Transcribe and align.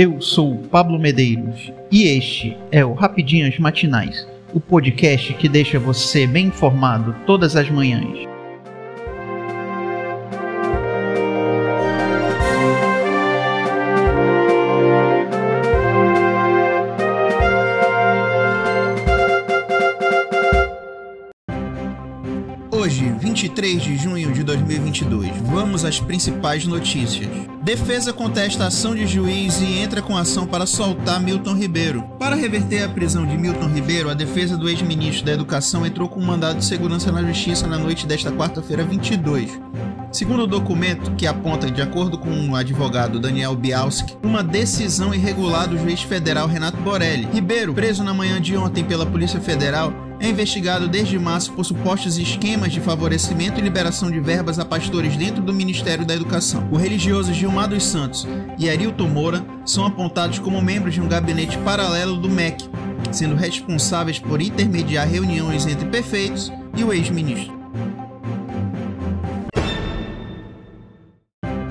Eu 0.00 0.20
sou 0.20 0.58
Pablo 0.70 0.96
Medeiros 0.96 1.72
e 1.90 2.04
este 2.04 2.56
é 2.70 2.84
o 2.84 2.92
Rapidinhas 2.92 3.58
Matinais, 3.58 4.28
o 4.54 4.60
podcast 4.60 5.34
que 5.34 5.48
deixa 5.48 5.76
você 5.76 6.24
bem 6.24 6.46
informado 6.46 7.16
todas 7.26 7.56
as 7.56 7.68
manhãs. 7.68 8.16
Hoje, 22.70 23.10
23 23.18 23.82
de 23.82 23.96
junho 23.96 24.32
de 24.32 24.44
2022, 24.44 25.28
vamos 25.38 25.84
às 25.84 25.98
principais 25.98 26.64
notícias. 26.68 27.47
Defesa 27.68 28.14
contesta 28.14 28.64
a 28.64 28.68
ação 28.68 28.94
de 28.94 29.06
juiz 29.06 29.60
e 29.60 29.78
entra 29.80 30.00
com 30.00 30.16
ação 30.16 30.46
para 30.46 30.64
soltar 30.64 31.20
Milton 31.20 31.52
Ribeiro. 31.52 32.02
Para 32.18 32.34
reverter 32.34 32.82
a 32.82 32.88
prisão 32.88 33.26
de 33.26 33.36
Milton 33.36 33.68
Ribeiro, 33.68 34.08
a 34.08 34.14
defesa 34.14 34.56
do 34.56 34.70
ex-ministro 34.70 35.26
da 35.26 35.32
Educação 35.32 35.84
entrou 35.84 36.08
com 36.08 36.18
um 36.18 36.24
mandado 36.24 36.60
de 36.60 36.64
segurança 36.64 37.12
na 37.12 37.22
Justiça 37.22 37.66
na 37.66 37.76
noite 37.76 38.06
desta 38.06 38.32
quarta-feira 38.32 38.82
22. 38.84 39.60
Segundo 40.10 40.44
o 40.44 40.46
documento, 40.46 41.14
que 41.14 41.26
aponta, 41.26 41.70
de 41.70 41.82
acordo 41.82 42.16
com 42.16 42.48
o 42.48 42.56
advogado 42.56 43.20
Daniel 43.20 43.54
Bialski, 43.54 44.16
uma 44.22 44.42
decisão 44.42 45.12
irregular 45.12 45.68
do 45.68 45.76
juiz 45.76 46.00
federal 46.00 46.48
Renato 46.48 46.78
Borelli. 46.78 47.28
Ribeiro, 47.30 47.74
preso 47.74 48.02
na 48.02 48.14
manhã 48.14 48.40
de 48.40 48.56
ontem 48.56 48.82
pela 48.82 49.04
Polícia 49.04 49.42
Federal, 49.42 49.92
é 50.20 50.28
investigado 50.28 50.88
desde 50.88 51.18
março 51.18 51.52
por 51.52 51.64
supostos 51.64 52.18
esquemas 52.18 52.72
de 52.72 52.80
favorecimento 52.80 53.58
e 53.58 53.62
liberação 53.62 54.10
de 54.10 54.20
verbas 54.20 54.58
a 54.58 54.64
pastores 54.64 55.16
dentro 55.16 55.42
do 55.42 55.52
Ministério 55.52 56.04
da 56.04 56.14
Educação. 56.14 56.68
O 56.70 56.76
religioso 56.76 57.32
Gilmar 57.32 57.68
dos 57.68 57.84
Santos 57.84 58.26
e 58.58 58.68
Arilton 58.68 59.08
Moura 59.08 59.44
são 59.64 59.86
apontados 59.86 60.38
como 60.38 60.60
membros 60.60 60.94
de 60.94 61.00
um 61.00 61.08
gabinete 61.08 61.56
paralelo 61.58 62.16
do 62.16 62.28
MEC, 62.28 62.68
sendo 63.12 63.36
responsáveis 63.36 64.18
por 64.18 64.40
intermediar 64.40 65.08
reuniões 65.08 65.66
entre 65.66 65.88
prefeitos 65.88 66.52
e 66.76 66.84
o 66.84 66.92
ex-ministro. 66.92 67.57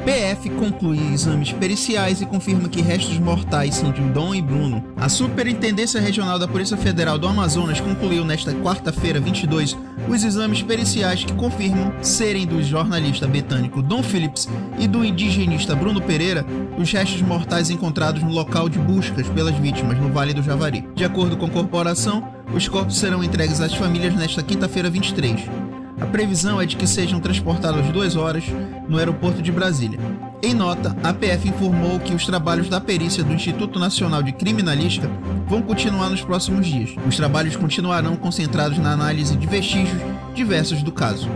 PF 0.07 0.49
conclui 0.51 1.13
exames 1.13 1.51
periciais 1.51 2.21
e 2.21 2.25
confirma 2.25 2.69
que 2.69 2.81
restos 2.81 3.19
mortais 3.19 3.75
são 3.75 3.91
de 3.91 3.99
Dom 3.99 4.33
e 4.33 4.41
Bruno. 4.41 4.81
A 4.95 5.09
Superintendência 5.09 5.99
Regional 5.99 6.39
da 6.39 6.47
Polícia 6.47 6.77
Federal 6.77 7.17
do 7.19 7.27
Amazonas 7.27 7.81
concluiu 7.81 8.23
nesta 8.23 8.53
quarta-feira, 8.53 9.19
22, 9.19 9.77
os 10.07 10.23
exames 10.23 10.63
periciais 10.63 11.25
que 11.25 11.33
confirmam 11.33 11.91
serem 12.01 12.47
do 12.47 12.63
jornalista 12.63 13.27
britânico 13.27 13.81
Dom 13.81 14.01
Phillips 14.01 14.47
e 14.79 14.87
do 14.87 15.03
indigenista 15.03 15.75
Bruno 15.75 16.01
Pereira 16.01 16.45
os 16.77 16.89
restos 16.89 17.21
mortais 17.21 17.69
encontrados 17.69 18.23
no 18.23 18.31
local 18.31 18.69
de 18.69 18.79
buscas 18.79 19.27
pelas 19.27 19.55
vítimas 19.55 19.99
no 19.99 20.07
Vale 20.07 20.33
do 20.33 20.41
Javari. 20.41 20.87
De 20.95 21.03
acordo 21.03 21.35
com 21.35 21.47
a 21.47 21.49
corporação, 21.49 22.25
os 22.55 22.65
corpos 22.65 22.97
serão 22.97 23.21
entregues 23.21 23.59
às 23.59 23.73
famílias 23.75 24.15
nesta 24.15 24.41
quinta-feira, 24.41 24.89
23. 24.89 25.66
A 25.99 26.05
previsão 26.05 26.61
é 26.61 26.65
de 26.65 26.75
que 26.75 26.85
sejam 26.85 27.19
transportados 27.19 27.89
duas 27.89 28.15
horas 28.15 28.43
no 28.87 28.97
aeroporto 28.97 29.41
de 29.41 29.51
Brasília. 29.51 29.99
Em 30.43 30.53
nota, 30.53 30.95
a 31.03 31.11
PF 31.11 31.49
informou 31.49 31.99
que 31.99 32.13
os 32.13 32.25
trabalhos 32.25 32.69
da 32.69 32.79
perícia 32.79 33.23
do 33.23 33.33
Instituto 33.33 33.79
Nacional 33.79 34.21
de 34.21 34.31
Criminalística 34.31 35.09
vão 35.47 35.61
continuar 35.61 36.09
nos 36.09 36.21
próximos 36.21 36.67
dias. 36.67 36.91
Os 37.07 37.15
trabalhos 37.15 37.55
continuarão 37.55 38.15
concentrados 38.15 38.77
na 38.77 38.91
análise 38.91 39.35
de 39.35 39.47
vestígios 39.47 39.99
diversos 40.35 40.83
do 40.83 40.91
caso. 40.91 41.27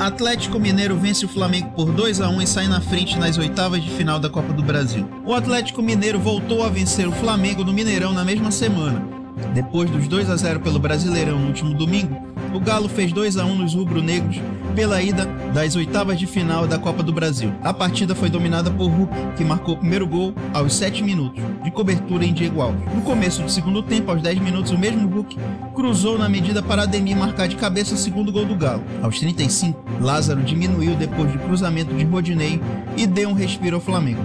Atlético 0.00 0.58
Mineiro 0.58 0.96
vence 0.96 1.26
o 1.26 1.28
Flamengo 1.28 1.72
por 1.72 1.92
2 1.92 2.22
a 2.22 2.30
1 2.30 2.40
e 2.40 2.46
sai 2.46 2.66
na 2.66 2.80
frente 2.80 3.18
nas 3.18 3.36
oitavas 3.36 3.82
de 3.82 3.90
final 3.90 4.18
da 4.18 4.30
Copa 4.30 4.50
do 4.50 4.62
Brasil. 4.62 5.06
O 5.26 5.34
Atlético 5.34 5.82
Mineiro 5.82 6.18
voltou 6.18 6.64
a 6.64 6.70
vencer 6.70 7.06
o 7.06 7.12
Flamengo 7.12 7.62
no 7.64 7.72
Mineirão 7.72 8.10
na 8.10 8.24
mesma 8.24 8.50
semana. 8.50 9.19
Depois 9.54 9.90
dos 9.90 10.06
2 10.06 10.30
a 10.30 10.36
0 10.36 10.60
pelo 10.60 10.78
Brasileirão 10.78 11.38
no 11.38 11.48
último 11.48 11.74
domingo, 11.74 12.16
o 12.52 12.58
Galo 12.58 12.88
fez 12.88 13.12
2 13.12 13.36
a 13.36 13.44
1 13.44 13.54
nos 13.56 13.74
rubro-negros 13.74 14.40
pela 14.74 15.00
ida 15.02 15.26
das 15.52 15.76
oitavas 15.76 16.18
de 16.18 16.26
final 16.26 16.66
da 16.66 16.78
Copa 16.78 17.02
do 17.02 17.12
Brasil. 17.12 17.52
A 17.62 17.72
partida 17.72 18.14
foi 18.14 18.28
dominada 18.28 18.70
por 18.70 18.88
Hulk, 18.88 19.12
que 19.36 19.44
marcou 19.44 19.74
o 19.74 19.78
primeiro 19.78 20.06
gol 20.06 20.34
aos 20.52 20.74
7 20.74 21.02
minutos, 21.02 21.42
de 21.62 21.70
cobertura 21.70 22.24
em 22.24 22.32
Diego 22.32 22.60
Alves. 22.60 22.82
No 22.94 23.02
começo 23.02 23.42
do 23.42 23.50
segundo 23.50 23.82
tempo, 23.82 24.10
aos 24.10 24.22
10 24.22 24.38
minutos, 24.40 24.72
o 24.72 24.78
mesmo 24.78 25.08
Hulk 25.08 25.36
cruzou 25.74 26.18
na 26.18 26.28
medida 26.28 26.62
para 26.62 26.82
Ademir 26.82 27.16
marcar 27.16 27.46
de 27.46 27.56
cabeça 27.56 27.94
o 27.94 27.98
segundo 27.98 28.32
gol 28.32 28.44
do 28.44 28.56
Galo. 28.56 28.82
Aos 29.02 29.18
35, 29.18 29.82
Lázaro 30.00 30.42
diminuiu 30.42 30.94
depois 30.96 31.32
do 31.32 31.38
cruzamento 31.38 31.94
de 31.94 32.04
Rodinei 32.04 32.60
e 32.96 33.06
deu 33.06 33.28
um 33.28 33.34
respiro 33.34 33.76
ao 33.76 33.82
Flamengo. 33.82 34.22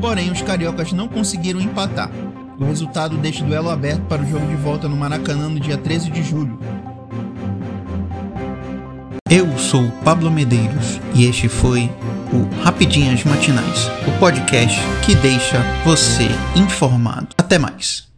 Porém, 0.00 0.30
os 0.30 0.42
cariocas 0.42 0.92
não 0.92 1.08
conseguiram 1.08 1.60
empatar. 1.60 2.10
O 2.58 2.64
resultado 2.64 3.16
deixa 3.16 3.44
o 3.44 3.46
duelo 3.46 3.68
aberto 3.68 4.02
para 4.02 4.22
o 4.22 4.26
jogo 4.26 4.46
de 4.46 4.54
volta 4.56 4.88
no 4.88 4.96
Maracanã 4.96 5.48
no 5.48 5.58
dia 5.58 5.76
13 5.76 6.10
de 6.10 6.22
julho. 6.22 6.58
Eu 9.28 9.58
sou 9.58 9.90
Pablo 10.04 10.30
Medeiros 10.30 11.00
e 11.14 11.24
este 11.24 11.48
foi 11.48 11.90
o 12.32 12.62
Rapidinhas 12.62 13.24
Matinais, 13.24 13.88
o 14.06 14.18
podcast 14.20 14.78
que 15.04 15.16
deixa 15.16 15.60
você 15.84 16.28
informado. 16.54 17.28
Até 17.36 17.58
mais. 17.58 18.13